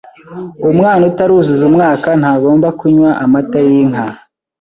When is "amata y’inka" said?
3.23-4.03